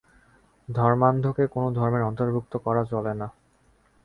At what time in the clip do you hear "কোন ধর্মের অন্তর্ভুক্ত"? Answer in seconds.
1.47-2.53